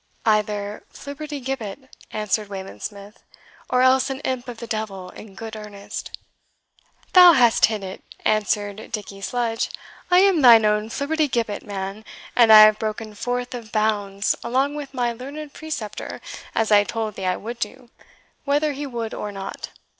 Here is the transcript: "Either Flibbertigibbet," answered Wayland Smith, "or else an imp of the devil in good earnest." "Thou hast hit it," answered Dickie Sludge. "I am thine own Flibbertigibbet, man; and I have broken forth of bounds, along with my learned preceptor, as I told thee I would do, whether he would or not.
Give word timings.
"Either 0.25 0.83
Flibbertigibbet," 0.91 1.87
answered 2.09 2.49
Wayland 2.49 2.81
Smith, 2.81 3.21
"or 3.69 3.83
else 3.83 4.09
an 4.09 4.19
imp 4.21 4.47
of 4.47 4.57
the 4.57 4.65
devil 4.65 5.11
in 5.11 5.35
good 5.35 5.55
earnest." 5.55 6.09
"Thou 7.13 7.33
hast 7.33 7.67
hit 7.67 7.83
it," 7.83 8.03
answered 8.25 8.91
Dickie 8.91 9.21
Sludge. 9.21 9.69
"I 10.09 10.21
am 10.21 10.41
thine 10.41 10.65
own 10.65 10.89
Flibbertigibbet, 10.89 11.61
man; 11.61 12.03
and 12.35 12.51
I 12.51 12.61
have 12.61 12.79
broken 12.79 13.13
forth 13.13 13.53
of 13.53 13.71
bounds, 13.71 14.35
along 14.43 14.73
with 14.73 14.95
my 14.95 15.13
learned 15.13 15.53
preceptor, 15.53 16.19
as 16.55 16.71
I 16.71 16.83
told 16.83 17.13
thee 17.13 17.25
I 17.27 17.37
would 17.37 17.59
do, 17.59 17.91
whether 18.43 18.71
he 18.73 18.87
would 18.87 19.13
or 19.13 19.31
not. 19.31 19.69